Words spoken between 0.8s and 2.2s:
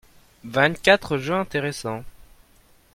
quatre jeux intéréssants.